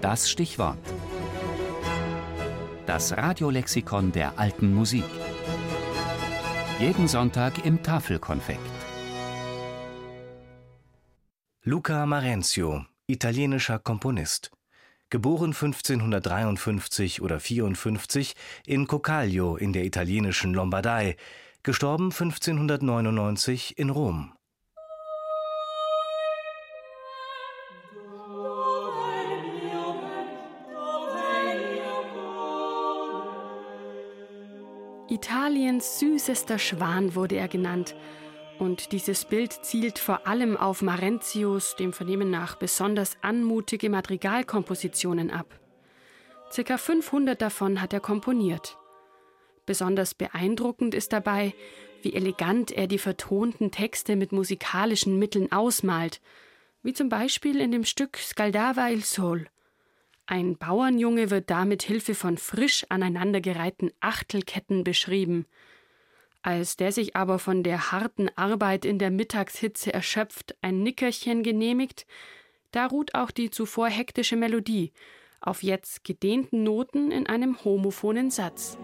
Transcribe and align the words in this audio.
Das 0.00 0.30
Stichwort. 0.30 0.78
Das 2.86 3.14
Radiolexikon 3.14 4.12
der 4.12 4.38
alten 4.38 4.72
Musik. 4.72 5.04
Jeden 6.78 7.06
Sonntag 7.06 7.66
im 7.66 7.82
Tafelkonfekt. 7.82 8.60
Luca 11.62 12.06
Marenzio, 12.06 12.86
italienischer 13.06 13.78
Komponist. 13.78 14.50
Geboren 15.10 15.52
1553 15.52 17.20
oder 17.20 17.38
54 17.38 18.34
in 18.64 18.86
Cocaglio 18.86 19.56
in 19.56 19.74
der 19.74 19.84
italienischen 19.84 20.54
Lombardei, 20.54 21.16
gestorben 21.62 22.04
1599 22.04 23.76
in 23.76 23.90
Rom. 23.90 24.32
Italiens 35.10 35.98
süßester 35.98 36.60
Schwan 36.60 37.16
wurde 37.16 37.34
er 37.34 37.48
genannt. 37.48 37.96
Und 38.60 38.92
dieses 38.92 39.24
Bild 39.24 39.52
zielt 39.64 39.98
vor 39.98 40.28
allem 40.28 40.56
auf 40.56 40.82
Marentius, 40.82 41.74
dem 41.74 41.92
Vernehmen 41.92 42.30
nach 42.30 42.54
besonders 42.56 43.16
anmutige 43.20 43.90
Madrigalkompositionen 43.90 45.30
ab. 45.30 45.58
Circa 46.52 46.78
500 46.78 47.42
davon 47.42 47.80
hat 47.80 47.92
er 47.92 48.00
komponiert. 48.00 48.76
Besonders 49.66 50.14
beeindruckend 50.14 50.94
ist 50.94 51.12
dabei, 51.12 51.54
wie 52.02 52.14
elegant 52.14 52.70
er 52.70 52.86
die 52.86 52.98
vertonten 52.98 53.72
Texte 53.72 54.14
mit 54.14 54.30
musikalischen 54.30 55.18
Mitteln 55.18 55.50
ausmalt, 55.50 56.20
wie 56.82 56.92
zum 56.92 57.08
Beispiel 57.08 57.60
in 57.60 57.72
dem 57.72 57.84
Stück 57.84 58.16
Scaldava 58.16 58.88
il 58.90 59.02
Sol– 59.04 59.46
ein 60.30 60.56
Bauernjunge 60.56 61.30
wird 61.30 61.50
da 61.50 61.64
mit 61.64 61.82
Hilfe 61.82 62.14
von 62.14 62.38
frisch 62.38 62.86
aneinandergereihten 62.88 63.90
Achtelketten 63.98 64.84
beschrieben. 64.84 65.44
Als 66.42 66.76
der 66.76 66.92
sich 66.92 67.16
aber 67.16 67.40
von 67.40 67.64
der 67.64 67.90
harten 67.90 68.28
Arbeit 68.36 68.84
in 68.84 69.00
der 69.00 69.10
Mittagshitze 69.10 69.92
erschöpft 69.92 70.54
ein 70.62 70.84
Nickerchen 70.84 71.42
genehmigt, 71.42 72.06
da 72.70 72.86
ruht 72.86 73.16
auch 73.16 73.32
die 73.32 73.50
zuvor 73.50 73.88
hektische 73.88 74.36
Melodie 74.36 74.92
auf 75.40 75.64
jetzt 75.64 76.04
gedehnten 76.04 76.62
Noten 76.62 77.10
in 77.10 77.26
einem 77.26 77.64
homophonen 77.64 78.30
Satz. 78.30 78.78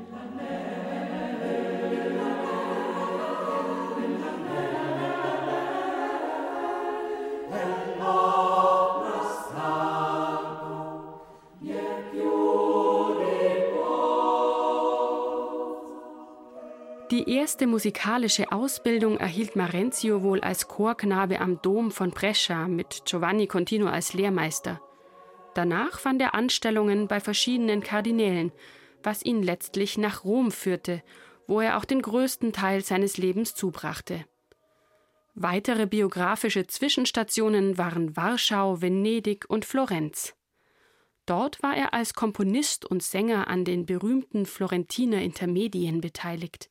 Die 17.13 17.31
erste 17.31 17.69
musikalische 17.69 18.51
Ausbildung 18.51 19.17
erhielt 19.19 19.55
Marenzio 19.55 20.25
wohl 20.25 20.41
als 20.41 20.67
Chorknabe 20.67 21.39
am 21.41 21.63
Dom 21.63 21.93
von 21.93 22.11
Brescia 22.11 22.67
mit 22.67 23.03
Giovanni 23.05 23.47
Contino 23.47 23.87
als 23.87 24.13
Lehrmeister. 24.13 24.81
Danach 25.55 26.01
fand 26.01 26.21
er 26.21 26.35
Anstellungen 26.35 27.07
bei 27.07 27.21
verschiedenen 27.21 27.81
Kardinälen, 27.81 28.51
was 29.05 29.25
ihn 29.25 29.41
letztlich 29.41 29.99
nach 29.99 30.25
Rom 30.25 30.51
führte, 30.51 31.01
wo 31.47 31.61
er 31.61 31.79
auch 31.79 31.85
den 31.85 32.03
größten 32.03 32.53
Teil 32.53 32.83
seines 32.83 33.19
Lebens 33.19 33.55
zubrachte. 33.55 34.25
Weitere 35.37 35.87
biografische 35.87 36.67
Zwischenstationen 36.67 37.79
waren 37.79 38.17
Warschau, 38.17 38.83
Venedig 38.83 39.45
und 39.49 39.65
Florenz. 39.65 40.35
Dort 41.25 41.63
war 41.63 41.77
er 41.77 41.95
als 41.95 42.15
Komponist 42.15 42.85
und 42.85 43.05
Sänger 43.05 43.47
an 43.47 43.65
den 43.65 43.87
berühmten 43.87 44.45
Florentiner 44.45 45.23
Intermedien 45.23 46.01
beteiligt. 46.01 46.69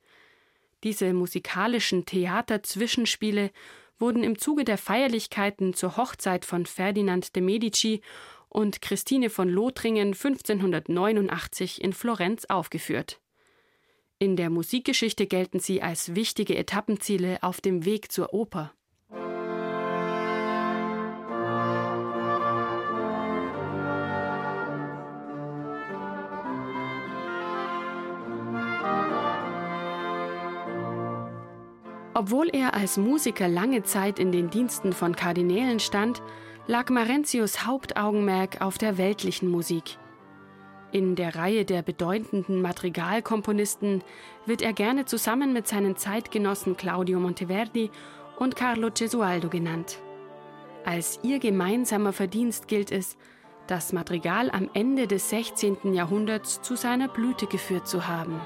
Diese 0.83 1.13
musikalischen 1.13 2.05
Theaterzwischenspiele 2.05 3.51
wurden 3.97 4.23
im 4.23 4.37
Zuge 4.37 4.63
der 4.63 4.77
Feierlichkeiten 4.77 5.73
zur 5.73 5.97
Hochzeit 5.97 6.45
von 6.45 6.65
Ferdinand 6.65 7.35
de 7.35 7.41
Medici 7.41 8.01
und 8.49 8.81
Christine 8.81 9.29
von 9.29 9.49
Lothringen 9.49 10.09
1589 10.09 11.81
in 11.81 11.93
Florenz 11.93 12.45
aufgeführt. 12.45 13.19
In 14.17 14.35
der 14.35 14.49
Musikgeschichte 14.49 15.27
gelten 15.27 15.59
sie 15.59 15.81
als 15.81 16.15
wichtige 16.15 16.55
Etappenziele 16.55 17.41
auf 17.41 17.59
dem 17.59 17.83
Weg 17.83 18.11
zur 18.11 18.33
Oper. 18.33 18.73
Obwohl 32.17 32.47
er 32.53 32.73
als 32.73 32.95
Musiker 32.95 33.49
lange 33.49 33.83
Zeit 33.83 34.19
in 34.19 34.31
den 34.31 34.49
Diensten 34.49 34.93
von 34.93 35.17
Kardinälen 35.17 35.81
stand, 35.81 36.21
lag 36.65 36.89
Marentius 36.89 37.65
Hauptaugenmerk 37.65 38.61
auf 38.61 38.77
der 38.77 38.97
weltlichen 38.97 39.51
Musik. 39.51 39.97
In 40.93 41.15
der 41.15 41.35
Reihe 41.35 41.65
der 41.65 41.81
bedeutenden 41.81 42.61
Madrigalkomponisten 42.61 44.01
wird 44.45 44.61
er 44.61 44.71
gerne 44.71 45.03
zusammen 45.03 45.51
mit 45.51 45.67
seinen 45.67 45.97
Zeitgenossen 45.97 46.77
Claudio 46.77 47.19
Monteverdi 47.19 47.91
und 48.39 48.55
Carlo 48.55 48.91
Gesualdo 48.97 49.49
genannt. 49.49 49.99
Als 50.85 51.19
ihr 51.21 51.39
gemeinsamer 51.39 52.13
Verdienst 52.13 52.69
gilt 52.69 52.93
es, 52.93 53.17
das 53.67 53.91
Madrigal 53.91 54.49
am 54.51 54.69
Ende 54.73 55.07
des 55.07 55.29
16. 55.31 55.93
Jahrhunderts 55.93 56.61
zu 56.61 56.77
seiner 56.77 57.09
Blüte 57.09 57.45
geführt 57.47 57.89
zu 57.89 58.07
haben. 58.07 58.39